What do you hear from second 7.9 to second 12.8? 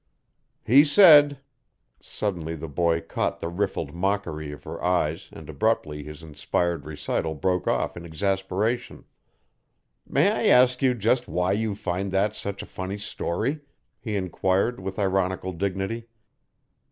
in exasperation, "May I ask just why you find that such a